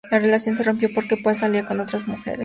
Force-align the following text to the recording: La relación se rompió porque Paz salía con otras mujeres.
La 0.09 0.17
relación 0.17 0.57
se 0.57 0.63
rompió 0.63 0.89
porque 0.95 1.15
Paz 1.15 1.37
salía 1.37 1.63
con 1.67 1.79
otras 1.79 2.07
mujeres. 2.07 2.39